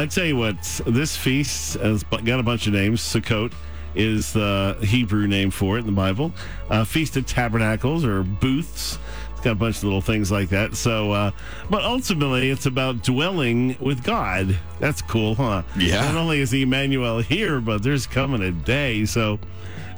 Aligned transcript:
I 0.00 0.06
tell 0.06 0.24
you 0.24 0.36
what, 0.36 0.56
this 0.86 1.14
feast 1.14 1.74
has 1.74 2.02
got 2.04 2.40
a 2.40 2.42
bunch 2.42 2.66
of 2.66 2.72
names. 2.72 3.02
Sukkot 3.02 3.52
is 3.94 4.32
the 4.32 4.78
Hebrew 4.80 5.26
name 5.26 5.50
for 5.50 5.76
it 5.76 5.80
in 5.80 5.86
the 5.86 5.92
Bible. 5.92 6.32
Uh, 6.70 6.84
feast 6.84 7.18
of 7.18 7.26
Tabernacles 7.26 8.02
or 8.02 8.22
booths. 8.22 8.98
It's 9.32 9.42
got 9.42 9.50
a 9.50 9.56
bunch 9.56 9.76
of 9.76 9.84
little 9.84 10.00
things 10.00 10.32
like 10.32 10.48
that. 10.48 10.74
So, 10.74 11.12
uh, 11.12 11.32
but 11.68 11.82
ultimately, 11.82 12.48
it's 12.48 12.64
about 12.64 13.02
dwelling 13.02 13.76
with 13.78 14.02
God. 14.02 14.58
That's 14.78 15.02
cool, 15.02 15.34
huh? 15.34 15.64
Yeah. 15.76 16.00
Not 16.00 16.16
only 16.16 16.40
is 16.40 16.50
Emmanuel 16.54 17.18
here, 17.18 17.60
but 17.60 17.82
there's 17.82 18.06
coming 18.06 18.40
a 18.40 18.52
day. 18.52 19.04
So, 19.04 19.38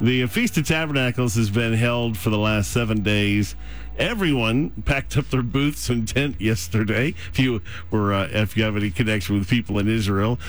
the 0.03 0.27
Feast 0.27 0.59
of 0.59 0.67
Tabernacles 0.67 1.37
has 1.37 1.49
been 1.49 1.75
held 1.75 2.19
for 2.19 2.31
the 2.31 2.39
last 2.39 2.73
seven 2.73 3.05
days. 3.05 3.55
Everyone 3.97 4.71
packed 4.85 5.17
up 5.17 5.31
their 5.31 5.45
booths 5.45 5.89
and 5.91 6.09
tent 6.09 6.41
yesterday. 6.41 7.15
If 7.31 7.39
you 7.39 7.63
were, 7.93 8.13
uh, 8.13 8.29
if 8.33 8.57
you 8.57 8.65
have 8.65 8.77
any 8.77 8.91
connection 8.91 9.39
with 9.39 9.49
people 9.49 9.79
in 9.79 9.89
Israel, 9.89 10.41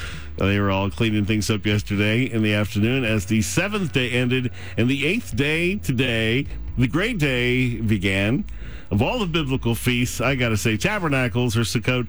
uh, 0.42 0.48
they 0.48 0.60
were 0.60 0.72
all 0.72 0.90
cleaning 0.90 1.26
things 1.26 1.52
up 1.52 1.68
yesterday 1.68 2.24
in 2.24 2.42
the 2.42 2.56
afternoon 2.56 3.06
as 3.06 3.28
the 3.28 3.44
seventh 3.44 3.94
day 3.94 4.10
ended, 4.10 4.52
and 4.76 4.90
the 4.90 5.06
eighth 5.06 5.36
day 5.36 5.76
today, 5.76 6.48
the 6.76 6.88
great 6.88 7.20
day 7.20 7.80
began. 7.80 8.46
Of 8.90 9.04
all 9.04 9.20
the 9.20 9.28
biblical 9.28 9.76
feasts, 9.76 10.20
I 10.20 10.34
got 10.34 10.50
to 10.50 10.58
say, 10.58 10.78
Tabernacles 10.78 11.56
or 11.56 11.62
Sukkot 11.62 12.08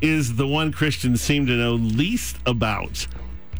is 0.00 0.34
the 0.34 0.46
one 0.46 0.72
Christians 0.72 1.20
seem 1.20 1.46
to 1.46 1.52
know 1.52 1.74
least 1.74 2.36
about. 2.46 3.06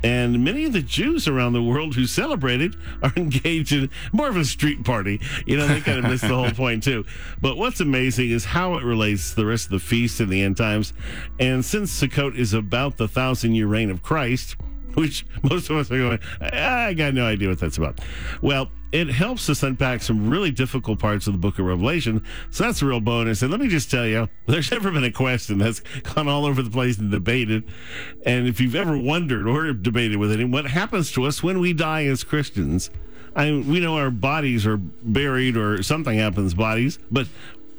And 0.03 0.45
many 0.45 0.65
of 0.65 0.73
the 0.73 0.83
Jews 0.83 1.29
around 1.29 1.53
the 1.53 1.63
world 1.63 1.95
who 1.95 2.07
celebrate 2.07 2.61
it 2.61 2.75
are 3.03 3.13
engaged 3.17 3.73
in 3.73 3.91
more 4.13 4.29
of 4.29 4.37
a 4.37 4.45
street 4.45 4.85
party. 4.85 5.21
You 5.47 5.57
know, 5.57 5.67
they 5.67 5.81
kind 5.81 5.99
of 5.99 6.05
miss 6.11 6.21
the 6.21 6.29
whole 6.29 6.51
point, 6.53 6.83
too. 6.83 7.05
But 7.41 7.57
what's 7.57 7.81
amazing 7.81 8.31
is 8.31 8.45
how 8.45 8.77
it 8.77 8.85
relates 8.85 9.31
to 9.31 9.37
the 9.37 9.47
rest 9.47 9.67
of 9.67 9.73
the 9.73 9.79
feast 9.79 10.21
in 10.21 10.29
the 10.29 10.43
end 10.43 10.57
times. 10.57 10.93
And 11.39 11.65
since 11.65 12.01
Sukkot 12.01 12.37
is 12.37 12.55
about 12.55 12.97
the 12.97 13.09
thousand 13.09 13.55
year 13.55 13.67
reign 13.67 13.91
of 13.91 14.03
Christ, 14.03 14.57
which 14.95 15.27
most 15.43 15.71
of 15.71 15.77
us 15.77 15.91
are 15.91 15.99
going, 15.99 16.19
I 16.41 16.95
got 16.95 17.15
no 17.15 17.27
idea 17.27 17.49
what 17.49 17.59
that's 17.59 17.79
about. 17.79 18.01
Well, 18.43 18.71
it 18.93 19.09
helps 19.09 19.49
us 19.49 19.63
unpack 19.63 20.03
some 20.03 20.29
really 20.29 20.51
difficult 20.51 20.99
parts 20.99 21.27
of 21.27 21.33
the 21.33 21.39
book 21.39 21.59
of 21.59 21.65
Revelation. 21.65 22.25
So 22.51 22.65
that's 22.65 22.83
a 22.83 22.87
real 22.87 23.01
bonus. 23.01 23.43
And 23.43 23.51
let 23.51 23.61
me 23.61 23.69
just 23.69 23.91
tell 23.91 24.07
you, 24.07 24.29
there's 24.47 24.71
never 24.71 24.91
been 24.91 25.05
a 25.05 25.13
question 25.13 25.59
that's 25.59 25.81
gone 26.03 26.29
all 26.29 26.45
over 26.45 26.63
the 26.63 26.71
place 26.71 26.99
and 26.99 27.11
debated. 27.11 27.65
And 28.27 28.49
if 28.49 28.61
you've 28.61 28.75
ever 28.75 28.99
wondered 28.99 29.47
or 29.47 29.73
debated 29.73 30.17
with 30.17 30.33
anyone, 30.33 30.51
what 30.51 30.67
happens 30.67 31.13
to 31.13 31.25
us 31.25 31.43
when 31.43 31.61
we 31.61 31.73
die 31.73 32.07
as 32.07 32.25
Christians? 32.25 32.91
I 33.37 33.51
mean, 33.51 33.69
we 33.69 33.79
know 33.79 33.97
our 33.97 34.11
bodies 34.11 34.67
are 34.67 34.77
buried 34.77 35.57
or 35.57 35.83
something 35.85 36.19
happens 36.19 36.53
bodies, 36.53 36.99
but 37.13 37.29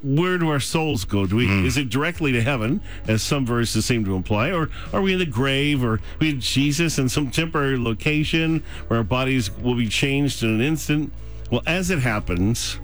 where 0.03 0.37
do 0.37 0.49
our 0.49 0.59
souls 0.59 1.05
go? 1.05 1.25
Do 1.25 1.35
we 1.35 1.47
hmm. 1.47 1.65
is 1.65 1.77
it 1.77 1.89
directly 1.89 2.31
to 2.31 2.41
heaven, 2.41 2.81
as 3.07 3.21
some 3.21 3.45
verses 3.45 3.85
seem 3.85 4.05
to 4.05 4.15
imply, 4.15 4.51
or 4.51 4.69
are 4.93 5.01
we 5.01 5.13
in 5.13 5.19
the 5.19 5.25
grave, 5.25 5.83
or 5.83 5.99
we 6.19 6.33
Jesus 6.33 6.97
in 6.97 7.09
some 7.09 7.31
temporary 7.31 7.77
location 7.77 8.63
where 8.87 8.97
our 8.99 9.03
bodies 9.03 9.51
will 9.51 9.75
be 9.75 9.87
changed 9.87 10.43
in 10.43 10.49
an 10.49 10.61
instant? 10.61 11.13
Well, 11.51 11.63
as 11.65 11.89
it 11.89 11.99
happens, 11.99 12.79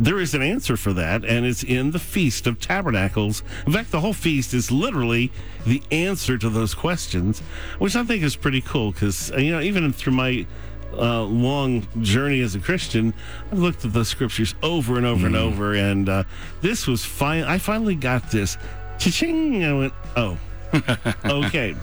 there 0.00 0.18
is 0.18 0.34
an 0.34 0.40
answer 0.40 0.76
for 0.76 0.94
that, 0.94 1.24
and 1.24 1.44
it's 1.44 1.62
in 1.62 1.90
the 1.90 1.98
Feast 1.98 2.46
of 2.46 2.58
Tabernacles. 2.58 3.42
In 3.66 3.72
fact, 3.72 3.90
the 3.90 4.00
whole 4.00 4.14
feast 4.14 4.54
is 4.54 4.70
literally 4.70 5.30
the 5.66 5.82
answer 5.90 6.38
to 6.38 6.48
those 6.48 6.74
questions, 6.74 7.40
which 7.78 7.94
I 7.94 8.04
think 8.04 8.22
is 8.22 8.34
pretty 8.34 8.62
cool 8.62 8.92
because, 8.92 9.30
you 9.36 9.52
know, 9.52 9.60
even 9.60 9.92
through 9.92 10.14
my 10.14 10.46
uh, 10.92 11.22
long 11.22 11.86
journey 12.02 12.40
as 12.40 12.54
a 12.54 12.60
Christian, 12.60 13.14
I've 13.50 13.58
looked 13.58 13.84
at 13.84 13.92
the 13.92 14.04
scriptures 14.04 14.54
over 14.62 14.96
and 14.96 15.06
over 15.06 15.26
and 15.26 15.36
over, 15.36 15.74
and 15.74 16.08
uh, 16.08 16.24
this 16.60 16.86
was 16.86 17.04
fine. 17.04 17.44
I 17.44 17.58
finally 17.58 17.94
got 17.94 18.30
this. 18.30 18.56
Cha-ching! 18.98 19.64
I 19.64 19.72
went, 19.72 19.92
oh, 20.16 20.38
okay. 21.24 21.74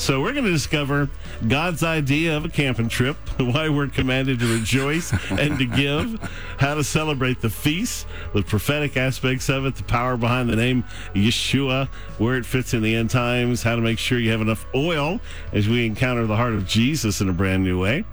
So 0.00 0.22
we're 0.22 0.32
going 0.32 0.46
to 0.46 0.50
discover 0.50 1.10
God's 1.46 1.82
idea 1.82 2.34
of 2.34 2.46
a 2.46 2.48
camping 2.48 2.88
trip, 2.88 3.16
why 3.38 3.68
we're 3.68 3.88
commanded 3.88 4.38
to 4.40 4.46
rejoice 4.46 5.12
and 5.30 5.58
to 5.58 5.66
give, 5.66 6.18
how 6.58 6.74
to 6.74 6.82
celebrate 6.82 7.42
the 7.42 7.50
feast, 7.50 8.06
the 8.32 8.42
prophetic 8.42 8.96
aspects 8.96 9.50
of 9.50 9.66
it, 9.66 9.76
the 9.76 9.82
power 9.82 10.16
behind 10.16 10.48
the 10.48 10.56
name 10.56 10.84
Yeshua, 11.14 11.88
where 12.16 12.36
it 12.36 12.46
fits 12.46 12.72
in 12.72 12.82
the 12.82 12.94
end 12.94 13.10
times, 13.10 13.62
how 13.62 13.76
to 13.76 13.82
make 13.82 13.98
sure 13.98 14.18
you 14.18 14.30
have 14.30 14.40
enough 14.40 14.66
oil 14.74 15.20
as 15.52 15.68
we 15.68 15.84
encounter 15.84 16.26
the 16.26 16.36
heart 16.36 16.54
of 16.54 16.66
Jesus 16.66 17.20
in 17.20 17.28
a 17.28 17.34
brand 17.34 17.62
new 17.62 17.78
way. 17.78 18.04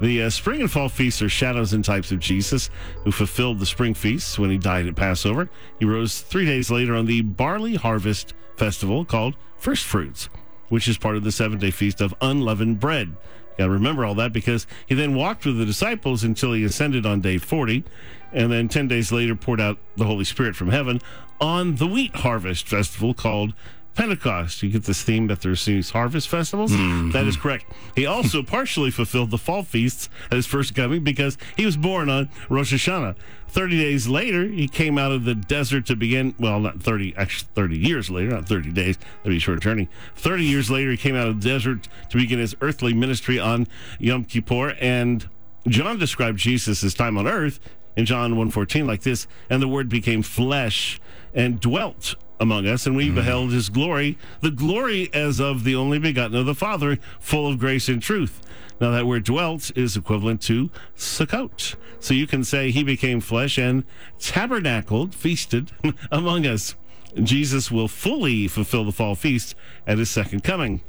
The 0.00 0.22
uh, 0.22 0.30
spring 0.30 0.62
and 0.62 0.70
fall 0.70 0.88
feasts 0.88 1.20
are 1.20 1.28
shadows 1.28 1.74
and 1.74 1.84
types 1.84 2.10
of 2.10 2.20
Jesus, 2.20 2.70
who 3.04 3.12
fulfilled 3.12 3.58
the 3.58 3.66
spring 3.66 3.92
feasts 3.92 4.38
when 4.38 4.50
he 4.50 4.56
died 4.56 4.86
at 4.86 4.96
Passover. 4.96 5.50
He 5.78 5.84
rose 5.84 6.20
three 6.20 6.46
days 6.46 6.70
later 6.70 6.94
on 6.94 7.04
the 7.04 7.20
barley 7.20 7.74
harvest 7.74 8.32
festival 8.56 9.04
called 9.04 9.36
First 9.56 9.84
Fruits, 9.84 10.30
which 10.70 10.88
is 10.88 10.96
part 10.96 11.16
of 11.16 11.24
the 11.24 11.32
seven 11.32 11.58
day 11.58 11.70
feast 11.70 12.00
of 12.00 12.14
unleavened 12.22 12.80
bread. 12.80 13.14
Got 13.58 13.66
to 13.66 13.70
remember 13.70 14.06
all 14.06 14.14
that 14.14 14.32
because 14.32 14.66
he 14.86 14.94
then 14.94 15.14
walked 15.14 15.44
with 15.44 15.58
the 15.58 15.66
disciples 15.66 16.24
until 16.24 16.54
he 16.54 16.64
ascended 16.64 17.04
on 17.04 17.20
day 17.20 17.36
40, 17.36 17.84
and 18.32 18.50
then 18.50 18.68
10 18.68 18.88
days 18.88 19.12
later 19.12 19.34
poured 19.34 19.60
out 19.60 19.78
the 19.96 20.06
Holy 20.06 20.24
Spirit 20.24 20.56
from 20.56 20.70
heaven 20.70 21.02
on 21.42 21.76
the 21.76 21.86
wheat 21.86 22.16
harvest 22.16 22.66
festival 22.66 23.12
called 23.12 23.52
Pentecost. 23.94 24.62
You 24.62 24.70
get 24.70 24.84
this 24.84 25.02
theme 25.02 25.26
that 25.26 25.42
there's 25.42 25.64
these 25.64 25.90
harvest 25.90 26.28
festivals. 26.28 26.72
Mm-hmm. 26.72 27.10
That 27.10 27.26
is 27.26 27.36
correct. 27.36 27.66
He 27.94 28.06
also 28.06 28.42
partially 28.44 28.90
fulfilled 28.90 29.30
the 29.30 29.38
fall 29.38 29.62
feasts 29.62 30.08
at 30.30 30.36
his 30.36 30.46
first 30.46 30.74
coming 30.74 31.04
because 31.04 31.36
he 31.56 31.66
was 31.66 31.76
born 31.76 32.08
on 32.08 32.30
Rosh 32.48 32.72
Hashanah. 32.72 33.16
30 33.48 33.78
days 33.78 34.06
later, 34.06 34.46
he 34.46 34.68
came 34.68 34.96
out 34.96 35.10
of 35.10 35.24
the 35.24 35.34
desert 35.34 35.84
to 35.86 35.96
begin, 35.96 36.34
well, 36.38 36.60
not 36.60 36.80
30, 36.80 37.14
actually 37.16 37.48
30 37.54 37.78
years 37.78 38.08
later, 38.08 38.30
not 38.30 38.46
30 38.46 38.70
days, 38.70 38.96
that'd 38.96 39.30
be 39.30 39.38
a 39.38 39.40
short 39.40 39.60
journey. 39.60 39.88
30 40.14 40.44
years 40.44 40.70
later, 40.70 40.92
he 40.92 40.96
came 40.96 41.16
out 41.16 41.26
of 41.26 41.40
the 41.40 41.48
desert 41.48 41.88
to 42.10 42.16
begin 42.16 42.38
his 42.38 42.54
earthly 42.60 42.94
ministry 42.94 43.40
on 43.40 43.66
Yom 43.98 44.24
Kippur. 44.24 44.76
And 44.80 45.28
John 45.66 45.98
described 45.98 46.38
Jesus' 46.38 46.94
time 46.94 47.18
on 47.18 47.26
earth 47.26 47.58
in 47.96 48.06
John 48.06 48.34
1.14 48.34 48.86
like 48.86 49.02
this, 49.02 49.26
and 49.48 49.60
the 49.60 49.68
word 49.68 49.88
became 49.88 50.22
flesh 50.22 51.00
and 51.34 51.60
dwelt 51.60 52.14
among 52.40 52.66
us, 52.66 52.86
and 52.86 52.96
we 52.96 53.06
mm-hmm. 53.06 53.16
beheld 53.16 53.52
his 53.52 53.68
glory, 53.68 54.18
the 54.40 54.50
glory 54.50 55.12
as 55.12 55.38
of 55.40 55.62
the 55.62 55.76
only 55.76 55.98
begotten 55.98 56.36
of 56.36 56.46
the 56.46 56.54
Father, 56.54 56.98
full 57.20 57.46
of 57.46 57.58
grace 57.58 57.88
and 57.88 58.02
truth. 58.02 58.40
Now, 58.80 58.90
that 58.92 59.06
word 59.06 59.24
dwelt 59.24 59.70
is 59.76 59.96
equivalent 59.96 60.40
to 60.42 60.70
Sukkot. 60.96 61.76
So 62.00 62.14
you 62.14 62.26
can 62.26 62.42
say 62.44 62.70
he 62.70 62.82
became 62.82 63.20
flesh 63.20 63.58
and 63.58 63.84
tabernacled, 64.18 65.14
feasted 65.14 65.70
among 66.10 66.46
us. 66.46 66.74
Jesus 67.22 67.70
will 67.70 67.88
fully 67.88 68.48
fulfill 68.48 68.84
the 68.84 68.92
fall 68.92 69.14
feast 69.14 69.54
at 69.86 69.98
his 69.98 70.08
second 70.08 70.42
coming. 70.44 70.80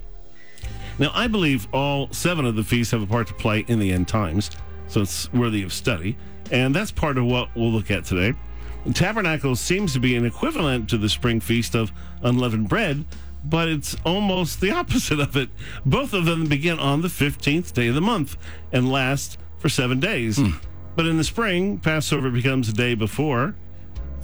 Now, 0.99 1.11
I 1.13 1.27
believe 1.27 1.67
all 1.73 2.11
seven 2.13 2.45
of 2.45 2.55
the 2.55 2.63
feasts 2.63 2.91
have 2.91 3.01
a 3.01 3.07
part 3.07 3.27
to 3.27 3.33
play 3.33 3.65
in 3.67 3.79
the 3.79 3.91
end 3.91 4.07
times, 4.07 4.51
so 4.87 5.01
it's 5.01 5.31
worthy 5.33 5.63
of 5.63 5.73
study. 5.73 6.15
And 6.51 6.75
that's 6.75 6.91
part 6.91 7.17
of 7.17 7.25
what 7.25 7.49
we'll 7.55 7.71
look 7.71 7.91
at 7.91 8.05
today. 8.05 8.37
Tabernacle 8.93 9.55
seems 9.55 9.93
to 9.93 9.99
be 9.99 10.15
an 10.15 10.25
equivalent 10.25 10.89
to 10.89 10.97
the 10.97 11.09
spring 11.09 11.39
feast 11.39 11.75
of 11.75 11.91
unleavened 12.23 12.67
bread, 12.67 13.05
but 13.45 13.67
it's 13.67 13.95
almost 14.05 14.59
the 14.61 14.71
opposite 14.71 15.19
of 15.19 15.35
it. 15.37 15.49
Both 15.85 16.13
of 16.13 16.25
them 16.25 16.47
begin 16.47 16.79
on 16.79 17.01
the 17.01 17.07
15th 17.07 17.73
day 17.73 17.87
of 17.87 17.95
the 17.95 18.01
month 18.01 18.37
and 18.71 18.91
last 18.91 19.37
for 19.59 19.69
seven 19.69 19.99
days. 19.99 20.37
Hmm. 20.37 20.51
But 20.95 21.05
in 21.05 21.17
the 21.17 21.23
spring, 21.23 21.77
Passover 21.77 22.29
becomes 22.29 22.69
a 22.69 22.73
day 22.73 22.95
before, 22.95 23.55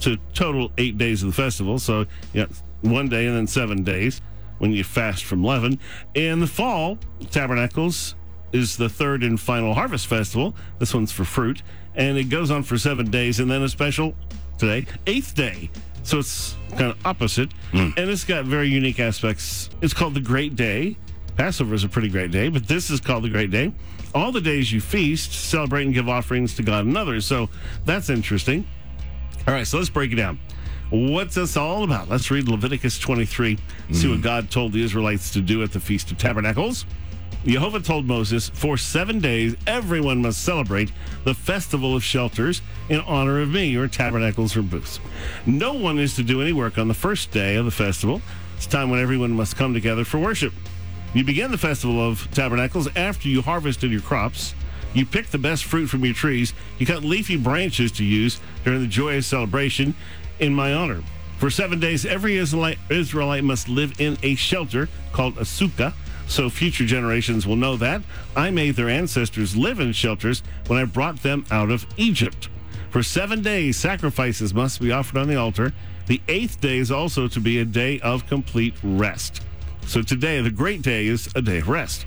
to 0.00 0.16
total 0.34 0.70
eight 0.78 0.98
days 0.98 1.22
of 1.22 1.28
the 1.28 1.34
festival. 1.34 1.78
So, 1.78 2.06
yeah, 2.32 2.46
one 2.82 3.08
day 3.08 3.26
and 3.26 3.36
then 3.36 3.46
seven 3.46 3.82
days 3.82 4.20
when 4.58 4.72
you 4.72 4.84
fast 4.84 5.24
from 5.24 5.42
leaven. 5.42 5.78
In 6.14 6.40
the 6.40 6.46
fall, 6.46 6.98
Tabernacles 7.30 8.14
is 8.52 8.76
the 8.76 8.88
third 8.88 9.22
and 9.22 9.38
final 9.38 9.74
harvest 9.74 10.06
festival. 10.06 10.54
This 10.78 10.94
one's 10.94 11.12
for 11.12 11.24
fruit, 11.24 11.62
and 11.94 12.16
it 12.16 12.24
goes 12.24 12.50
on 12.50 12.62
for 12.62 12.78
seven 12.78 13.10
days, 13.10 13.40
and 13.40 13.50
then 13.50 13.62
a 13.62 13.68
special 13.68 14.14
today, 14.58 14.86
eighth 15.06 15.34
day. 15.34 15.70
So 16.02 16.18
it's 16.18 16.56
kind 16.70 16.90
of 16.90 17.06
opposite, 17.06 17.52
hmm. 17.70 17.90
and 17.96 18.10
it's 18.10 18.24
got 18.24 18.44
very 18.44 18.68
unique 18.68 19.00
aspects. 19.00 19.70
It's 19.82 19.92
called 19.92 20.14
the 20.14 20.20
Great 20.20 20.56
Day. 20.56 20.96
Passover 21.36 21.74
is 21.74 21.84
a 21.84 21.88
pretty 21.88 22.08
great 22.08 22.30
day, 22.30 22.48
but 22.48 22.66
this 22.66 22.90
is 22.90 23.00
called 23.00 23.24
the 23.24 23.28
Great 23.28 23.50
Day. 23.50 23.72
All 24.14 24.32
the 24.32 24.40
days 24.40 24.72
you 24.72 24.80
feast, 24.80 25.32
celebrate, 25.32 25.84
and 25.84 25.94
give 25.94 26.08
offerings 26.08 26.56
to 26.56 26.62
God 26.62 26.86
and 26.86 26.96
others. 26.96 27.26
So 27.26 27.50
that's 27.84 28.10
interesting. 28.10 28.66
All 29.46 29.54
right, 29.54 29.66
so 29.66 29.76
let's 29.76 29.90
break 29.90 30.12
it 30.12 30.16
down. 30.16 30.38
What's 30.90 31.34
this 31.34 31.56
all 31.56 31.84
about? 31.84 32.08
Let's 32.08 32.30
read 32.30 32.48
Leviticus 32.48 32.98
23, 32.98 33.58
see 33.92 34.08
what 34.08 34.16
hmm. 34.16 34.20
God 34.22 34.50
told 34.50 34.72
the 34.72 34.82
Israelites 34.82 35.30
to 35.34 35.40
do 35.42 35.62
at 35.62 35.72
the 35.72 35.80
Feast 35.80 36.10
of 36.10 36.18
Tabernacles. 36.18 36.86
Jehovah 37.44 37.80
told 37.80 38.06
Moses, 38.06 38.50
For 38.50 38.76
seven 38.76 39.20
days 39.20 39.56
everyone 39.66 40.22
must 40.22 40.42
celebrate 40.42 40.92
the 41.24 41.34
festival 41.34 41.94
of 41.94 42.02
shelters 42.02 42.60
in 42.88 43.00
honor 43.00 43.40
of 43.40 43.48
me, 43.48 43.66
your 43.66 43.88
tabernacles 43.88 44.56
or 44.56 44.62
booths. 44.62 45.00
No 45.46 45.72
one 45.72 45.98
is 45.98 46.16
to 46.16 46.22
do 46.22 46.42
any 46.42 46.52
work 46.52 46.78
on 46.78 46.88
the 46.88 46.94
first 46.94 47.30
day 47.30 47.56
of 47.56 47.64
the 47.64 47.70
festival. 47.70 48.20
It's 48.56 48.66
time 48.66 48.90
when 48.90 49.00
everyone 49.00 49.32
must 49.32 49.56
come 49.56 49.72
together 49.72 50.04
for 50.04 50.18
worship. 50.18 50.52
You 51.14 51.24
begin 51.24 51.50
the 51.50 51.58
festival 51.58 52.06
of 52.06 52.28
tabernacles 52.32 52.88
after 52.96 53.28
you 53.28 53.40
harvested 53.40 53.90
your 53.90 54.02
crops. 54.02 54.54
You 54.92 55.06
pick 55.06 55.28
the 55.28 55.38
best 55.38 55.64
fruit 55.64 55.86
from 55.86 56.04
your 56.04 56.14
trees. 56.14 56.52
You 56.78 56.86
cut 56.86 57.04
leafy 57.04 57.36
branches 57.36 57.92
to 57.92 58.04
use 58.04 58.40
during 58.64 58.80
the 58.80 58.86
joyous 58.86 59.26
celebration 59.26 59.94
in 60.38 60.54
my 60.54 60.74
honor. 60.74 61.02
For 61.38 61.50
seven 61.50 61.78
days, 61.78 62.04
every 62.04 62.36
Israelite 62.36 63.44
must 63.44 63.68
live 63.68 64.00
in 64.00 64.18
a 64.22 64.34
shelter 64.34 64.88
called 65.12 65.38
a 65.38 65.42
sukkah, 65.42 65.94
so 66.28 66.48
future 66.48 66.84
generations 66.84 67.46
will 67.46 67.56
know 67.56 67.76
that. 67.76 68.02
I 68.36 68.50
made 68.50 68.76
their 68.76 68.88
ancestors 68.88 69.56
live 69.56 69.80
in 69.80 69.92
shelters 69.92 70.42
when 70.66 70.78
I 70.78 70.84
brought 70.84 71.22
them 71.22 71.44
out 71.50 71.70
of 71.70 71.86
Egypt. 71.96 72.48
For 72.90 73.02
seven 73.02 73.42
days, 73.42 73.76
sacrifices 73.76 74.54
must 74.54 74.80
be 74.80 74.92
offered 74.92 75.18
on 75.18 75.28
the 75.28 75.36
altar. 75.36 75.72
The 76.06 76.20
eighth 76.28 76.60
day 76.60 76.78
is 76.78 76.90
also 76.90 77.28
to 77.28 77.40
be 77.40 77.58
a 77.58 77.64
day 77.64 78.00
of 78.00 78.26
complete 78.26 78.74
rest. 78.82 79.42
So 79.86 80.02
today, 80.02 80.40
the 80.40 80.50
great 80.50 80.82
day, 80.82 81.06
is 81.06 81.28
a 81.34 81.42
day 81.42 81.58
of 81.58 81.68
rest. 81.68 82.06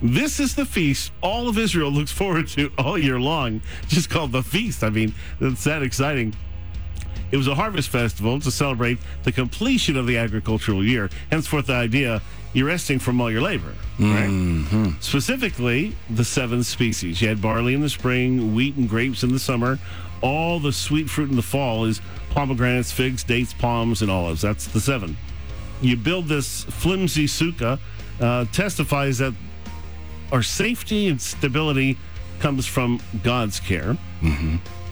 This 0.00 0.40
is 0.40 0.54
the 0.54 0.64
feast 0.64 1.12
all 1.22 1.48
of 1.48 1.58
Israel 1.58 1.90
looks 1.90 2.12
forward 2.12 2.48
to 2.48 2.72
all 2.78 2.96
year 2.96 3.20
long, 3.20 3.60
just 3.88 4.10
called 4.10 4.32
the 4.32 4.42
feast. 4.42 4.82
I 4.82 4.90
mean, 4.90 5.14
it's 5.40 5.64
that 5.64 5.82
exciting. 5.82 6.34
It 7.32 7.36
was 7.38 7.48
a 7.48 7.54
harvest 7.54 7.88
festival 7.88 8.38
to 8.40 8.50
celebrate 8.50 8.98
the 9.24 9.32
completion 9.32 9.96
of 9.96 10.06
the 10.06 10.18
agricultural 10.18 10.84
year. 10.84 11.10
Henceforth, 11.30 11.66
the 11.66 11.74
idea 11.74 12.22
you're 12.52 12.66
resting 12.66 12.98
from 12.98 13.20
all 13.20 13.30
your 13.30 13.40
labor, 13.40 13.74
right? 13.98 14.28
Mm-hmm. 14.28 14.90
Specifically, 15.00 15.96
the 16.10 16.24
seven 16.24 16.62
species. 16.62 17.22
You 17.22 17.28
had 17.28 17.40
barley 17.40 17.72
in 17.72 17.80
the 17.80 17.88
spring, 17.88 18.54
wheat 18.54 18.76
and 18.76 18.86
grapes 18.88 19.22
in 19.22 19.32
the 19.32 19.38
summer. 19.38 19.78
All 20.20 20.60
the 20.60 20.72
sweet 20.72 21.08
fruit 21.08 21.30
in 21.30 21.36
the 21.36 21.42
fall 21.42 21.86
is 21.86 22.02
pomegranates, 22.30 22.92
figs, 22.92 23.24
dates, 23.24 23.54
palms, 23.54 24.02
and 24.02 24.10
olives. 24.10 24.42
That's 24.42 24.66
the 24.66 24.80
seven. 24.80 25.16
You 25.80 25.96
build 25.96 26.26
this 26.26 26.64
flimsy 26.64 27.26
sukkah, 27.26 27.78
uh, 28.20 28.44
testifies 28.52 29.18
that 29.18 29.32
our 30.30 30.42
safety 30.42 31.08
and 31.08 31.20
stability 31.20 31.96
comes 32.38 32.66
from 32.66 33.00
God's 33.22 33.58
care. 33.58 33.96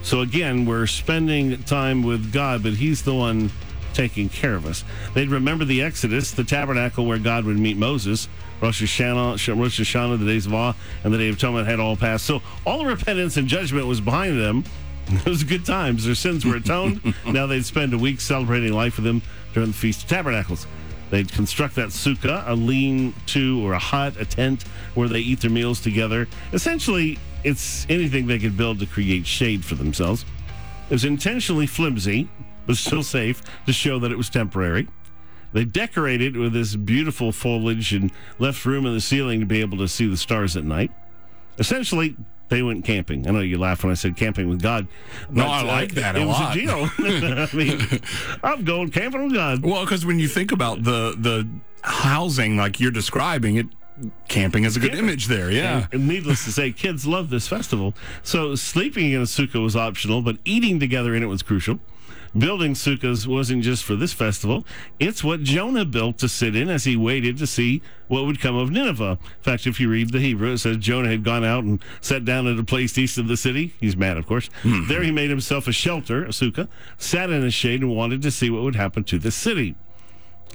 So 0.02 0.20
again, 0.20 0.64
we're 0.66 0.86
spending 0.86 1.62
time 1.64 2.02
with 2.02 2.32
God, 2.32 2.62
but 2.62 2.74
He's 2.74 3.02
the 3.02 3.14
one 3.14 3.50
taking 3.92 4.28
care 4.28 4.54
of 4.54 4.66
us. 4.66 4.84
They'd 5.14 5.28
remember 5.28 5.64
the 5.64 5.82
Exodus, 5.82 6.30
the 6.30 6.44
tabernacle 6.44 7.06
where 7.06 7.18
God 7.18 7.44
would 7.44 7.58
meet 7.58 7.76
Moses. 7.76 8.28
Rosh 8.60 8.82
Hashanah, 8.82 9.58
Rosh 9.58 9.80
Hashanah, 9.80 10.18
the 10.18 10.26
days 10.26 10.46
of 10.46 10.54
awe, 10.54 10.74
and 11.02 11.12
the 11.12 11.18
day 11.18 11.28
of 11.28 11.36
atonement 11.36 11.66
had 11.66 11.80
all 11.80 11.96
passed. 11.96 12.26
So 12.26 12.42
all 12.66 12.78
the 12.78 12.86
repentance 12.86 13.36
and 13.36 13.48
judgment 13.48 13.86
was 13.86 14.00
behind 14.00 14.40
them. 14.40 14.64
It 15.12 15.26
was 15.26 15.42
good 15.42 15.66
times. 15.66 16.04
Their 16.04 16.14
sins 16.14 16.44
were 16.44 16.54
atoned. 16.54 17.14
now 17.26 17.46
they'd 17.46 17.64
spend 17.64 17.92
a 17.92 17.98
week 17.98 18.20
celebrating 18.20 18.72
life 18.72 18.96
with 18.96 19.04
Him 19.04 19.22
during 19.54 19.70
the 19.70 19.76
Feast 19.76 20.04
of 20.04 20.08
Tabernacles. 20.08 20.68
They'd 21.10 21.32
construct 21.32 21.74
that 21.74 21.88
sukkah, 21.88 22.48
a 22.48 22.54
lean 22.54 23.12
to 23.26 23.60
or 23.66 23.72
a 23.72 23.78
hut, 23.80 24.16
a 24.18 24.24
tent 24.24 24.62
where 24.94 25.08
they 25.08 25.18
eat 25.18 25.40
their 25.40 25.50
meals 25.50 25.80
together. 25.80 26.28
Essentially, 26.52 27.18
it's 27.44 27.86
anything 27.88 28.26
they 28.26 28.38
could 28.38 28.56
build 28.56 28.80
to 28.80 28.86
create 28.86 29.26
shade 29.26 29.64
for 29.64 29.74
themselves. 29.74 30.24
It 30.88 30.92
was 30.94 31.04
intentionally 31.04 31.66
flimsy, 31.66 32.28
but 32.66 32.76
still 32.76 33.02
safe 33.02 33.42
to 33.66 33.72
show 33.72 33.98
that 34.00 34.10
it 34.10 34.16
was 34.16 34.28
temporary. 34.28 34.88
They 35.52 35.64
decorated 35.64 36.36
with 36.36 36.52
this 36.52 36.76
beautiful 36.76 37.32
foliage 37.32 37.92
and 37.92 38.12
left 38.38 38.64
room 38.64 38.86
in 38.86 38.94
the 38.94 39.00
ceiling 39.00 39.40
to 39.40 39.46
be 39.46 39.60
able 39.60 39.78
to 39.78 39.88
see 39.88 40.06
the 40.08 40.16
stars 40.16 40.56
at 40.56 40.64
night. 40.64 40.92
Essentially, 41.58 42.16
they 42.48 42.62
went 42.62 42.84
camping. 42.84 43.26
I 43.26 43.30
know 43.30 43.40
you 43.40 43.58
laugh 43.58 43.82
when 43.82 43.90
I 43.90 43.94
said 43.94 44.16
camping 44.16 44.48
with 44.48 44.60
God. 44.62 44.86
No, 45.30 45.46
I 45.46 45.62
like 45.62 45.92
that 45.94 46.16
a 46.16 46.20
it 46.20 46.24
lot. 46.24 46.56
was 46.56 46.56
a 46.56 46.60
deal. 46.60 46.90
I 46.98 47.56
mean, 47.56 48.00
I'm 48.42 48.64
going 48.64 48.90
camping 48.90 49.24
with 49.24 49.34
God. 49.34 49.64
Well, 49.64 49.84
because 49.84 50.04
when 50.04 50.18
you 50.18 50.28
think 50.28 50.52
about 50.52 50.82
the 50.82 51.14
the 51.18 51.48
housing 51.82 52.56
like 52.56 52.78
you're 52.80 52.90
describing 52.90 53.56
it, 53.56 53.66
camping 54.28 54.64
is 54.64 54.76
a 54.76 54.80
good 54.80 54.94
image 54.94 55.26
there. 55.26 55.50
Yeah. 55.50 55.86
And 55.92 56.08
needless 56.08 56.44
to 56.44 56.52
say, 56.52 56.72
kids 56.72 57.06
love 57.06 57.30
this 57.30 57.48
festival. 57.48 57.94
So 58.22 58.54
sleeping 58.54 59.12
in 59.12 59.20
a 59.20 59.24
sukkah 59.24 59.62
was 59.62 59.76
optional, 59.76 60.22
but 60.22 60.38
eating 60.44 60.80
together 60.80 61.14
in 61.14 61.22
it 61.22 61.26
was 61.26 61.42
crucial. 61.42 61.80
Building 62.36 62.74
sukkahs 62.74 63.26
wasn't 63.26 63.64
just 63.64 63.82
for 63.82 63.96
this 63.96 64.12
festival. 64.12 64.64
It's 65.00 65.24
what 65.24 65.42
Jonah 65.42 65.84
built 65.84 66.18
to 66.18 66.28
sit 66.28 66.54
in 66.54 66.70
as 66.70 66.84
he 66.84 66.96
waited 66.96 67.38
to 67.38 67.46
see 67.46 67.82
what 68.06 68.24
would 68.24 68.40
come 68.40 68.54
of 68.54 68.70
Nineveh. 68.70 69.18
In 69.20 69.42
fact, 69.42 69.66
if 69.66 69.80
you 69.80 69.88
read 69.88 70.12
the 70.12 70.20
Hebrew, 70.20 70.52
it 70.52 70.58
says 70.58 70.76
Jonah 70.76 71.08
had 71.08 71.24
gone 71.24 71.44
out 71.44 71.64
and 71.64 71.82
sat 72.00 72.24
down 72.24 72.46
at 72.46 72.56
a 72.56 72.62
place 72.62 72.96
east 72.96 73.18
of 73.18 73.26
the 73.26 73.36
city. 73.36 73.74
He's 73.80 73.96
mad, 73.96 74.16
of 74.16 74.28
course. 74.28 74.48
Hmm. 74.62 74.86
There 74.86 75.02
he 75.02 75.10
made 75.10 75.28
himself 75.30 75.66
a 75.66 75.72
shelter, 75.72 76.24
a 76.24 76.28
sukkah, 76.28 76.68
sat 76.98 77.30
in 77.30 77.42
a 77.42 77.50
shade 77.50 77.80
and 77.80 77.96
wanted 77.96 78.22
to 78.22 78.30
see 78.30 78.48
what 78.48 78.62
would 78.62 78.76
happen 78.76 79.02
to 79.04 79.18
the 79.18 79.32
city. 79.32 79.74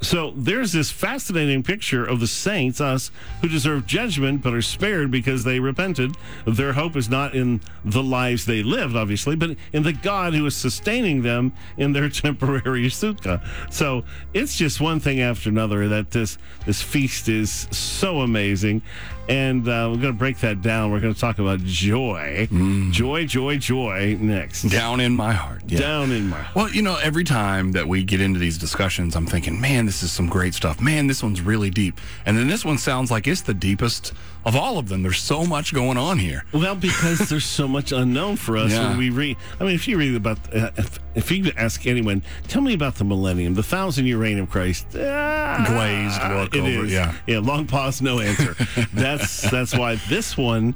So 0.02 0.34
there's 0.36 0.72
this 0.72 0.92
fascinating 0.92 1.64
picture 1.64 2.06
of 2.06 2.20
the 2.20 2.28
saints, 2.28 2.80
us, 2.82 3.12
who 3.42 3.48
deserve 3.48 3.88
judgment 3.88 4.44
but 4.44 4.54
are 4.54 4.62
spared 4.62 5.10
because 5.10 5.44
they 5.44 5.60
repented. 5.60 6.16
Their 6.46 6.74
hope 6.74 6.96
is 6.96 7.10
not 7.10 7.34
in 7.34 7.62
the 7.84 8.04
lives 8.04 8.46
they 8.46 8.62
lived, 8.62 8.96
obviously, 8.96 9.36
but 9.36 9.56
in 9.74 9.84
the 9.84 9.94
God 9.94 10.34
who 10.34 10.46
is 10.46 10.56
sustaining 10.56 11.22
them 11.22 11.54
in 11.78 11.94
their 11.94 12.10
temporary 12.26 12.86
sukkah. 12.88 13.42
So 13.74 14.04
it's 14.34 14.56
just 14.56 14.80
one 14.82 15.00
thing 15.00 15.22
after 15.22 15.50
another 15.50 15.88
that 15.88 16.12
this 16.12 16.38
this 16.66 16.82
feast 16.82 17.30
is 17.30 17.68
so 17.72 18.20
amazing. 18.20 18.82
And 19.28 19.68
uh, 19.68 19.90
we're 19.92 20.02
going 20.02 20.14
to 20.14 20.14
break 20.14 20.40
that 20.42 20.62
down. 20.62 20.92
We're 20.92 21.00
going 21.00 21.14
to 21.14 21.20
talk 21.20 21.40
about 21.40 21.60
joy, 21.62 22.48
joy, 22.92 23.26
joy, 23.26 23.58
joy 23.58 24.18
next. 24.20 24.64
Down 24.64 25.00
in 25.00 25.16
my 25.16 25.34
heart. 25.34 25.64
Yeah. 25.68 25.80
Down 25.80 26.12
in 26.12 26.28
my 26.28 26.42
Heart. 26.42 26.56
Well, 26.56 26.70
you 26.70 26.84
know, 26.84 26.98
every 27.02 27.24
time 27.24 27.72
that 27.72 27.88
we 27.88 28.04
get 28.04 28.22
into 28.22 28.40
these 28.40 28.60
discussions, 28.60 29.16
I'm 29.16 29.26
thinking, 29.26 29.60
man, 29.60 29.85
this 29.88 30.04
is 30.04 30.12
some 30.12 30.28
great 30.28 30.54
stuff. 30.54 30.80
Man, 30.82 31.08
this 31.08 31.22
one's 31.24 31.42
really 31.42 31.70
deep. 31.70 32.00
And 32.26 32.38
then 32.38 32.48
this 32.48 32.64
one 32.66 32.78
sounds 32.78 33.12
like 33.12 33.28
it's 33.28 33.42
the 33.42 33.54
deepest 33.54 34.14
of 34.46 34.56
all 34.56 34.78
of 34.78 34.90
them. 34.90 35.02
There's 35.04 35.20
so 35.22 35.46
much 35.46 35.74
going 35.74 35.98
on 35.98 36.20
here. 36.20 36.44
Well, 36.54 36.76
because 36.76 37.20
there's 37.30 37.46
so 37.46 37.68
much 37.68 37.92
unknown 37.92 38.36
for 38.38 38.58
us 38.58 38.72
Yeah. 38.72 38.90
when 38.90 38.98
we 38.98 39.10
read. 39.10 39.38
I 39.60 39.64
mean, 39.64 39.76
if 39.76 39.88
you 39.88 39.98
read 39.98 40.16
about, 40.16 40.38
uh, 40.54 40.72
if, 40.78 41.00
if 41.16 41.32
you 41.32 41.52
ask 41.58 41.86
anyone, 41.88 42.22
tell 42.48 42.62
me 42.62 42.74
about 42.74 42.96
the 42.96 43.04
millennium, 43.04 43.54
the 43.56 43.64
thousand 43.64 44.06
year 44.06 44.18
reign 44.18 44.40
of 44.40 44.50
Christ. 44.50 44.88
ah, 44.96 45.64
Glazed 45.68 46.22
look 46.34 46.56
it 46.56 46.60
over 46.78 46.86
is. 46.86 46.92
yeah. 46.92 47.16
yeah. 47.28 47.40
Long 47.40 47.66
pause, 47.68 48.02
no 48.02 48.20
answer. 48.20 48.56
that's 48.94 49.50
that's 49.50 49.76
why 49.78 49.96
this 50.10 50.38
one 50.38 50.76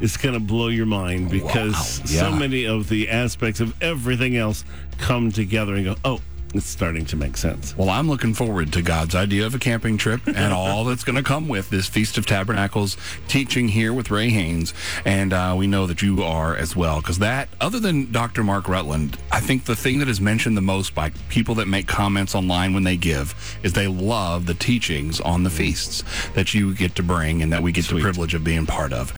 is 0.00 0.16
going 0.16 0.34
to 0.34 0.40
blow 0.40 0.68
your 0.68 0.86
mind 0.86 1.28
because 1.28 1.98
Wow, 2.00 2.06
so 2.06 2.30
many 2.30 2.66
of 2.66 2.88
the 2.88 3.08
aspects 3.10 3.58
of 3.58 3.74
everything 3.82 4.36
else 4.36 4.64
come 4.98 5.32
together 5.32 5.74
and 5.74 5.84
go, 5.84 5.96
oh, 6.04 6.20
it's 6.54 6.66
starting 6.66 7.04
to 7.06 7.16
make 7.16 7.36
sense. 7.36 7.76
Well, 7.76 7.90
I'm 7.90 8.08
looking 8.08 8.32
forward 8.32 8.72
to 8.72 8.82
God's 8.82 9.14
idea 9.14 9.44
of 9.44 9.54
a 9.54 9.58
camping 9.58 9.98
trip 9.98 10.26
and 10.26 10.52
all 10.52 10.84
that's 10.84 11.04
going 11.04 11.16
to 11.16 11.22
come 11.22 11.48
with 11.48 11.68
this 11.70 11.86
Feast 11.86 12.16
of 12.16 12.26
Tabernacles 12.26 12.96
teaching 13.28 13.68
here 13.68 13.92
with 13.92 14.10
Ray 14.10 14.30
Haynes. 14.30 14.72
And 15.04 15.32
uh, 15.32 15.54
we 15.58 15.66
know 15.66 15.86
that 15.86 16.00
you 16.00 16.22
are 16.22 16.56
as 16.56 16.74
well. 16.74 17.00
Because 17.00 17.18
that, 17.18 17.48
other 17.60 17.78
than 17.78 18.10
Dr. 18.12 18.42
Mark 18.42 18.68
Rutland, 18.68 19.18
I 19.30 19.40
think 19.40 19.64
the 19.64 19.76
thing 19.76 19.98
that 19.98 20.08
is 20.08 20.20
mentioned 20.20 20.56
the 20.56 20.62
most 20.62 20.94
by 20.94 21.10
people 21.28 21.54
that 21.56 21.68
make 21.68 21.86
comments 21.86 22.34
online 22.34 22.72
when 22.72 22.84
they 22.84 22.96
give 22.96 23.58
is 23.62 23.74
they 23.74 23.88
love 23.88 24.46
the 24.46 24.54
teachings 24.54 25.20
on 25.20 25.42
the 25.42 25.50
feasts 25.50 26.02
that 26.34 26.54
you 26.54 26.74
get 26.74 26.94
to 26.96 27.02
bring 27.02 27.42
and 27.42 27.52
that 27.52 27.62
we 27.62 27.72
get 27.72 27.86
the 27.86 28.00
privilege 28.00 28.34
of 28.34 28.42
being 28.42 28.66
part 28.66 28.92
of. 28.92 29.12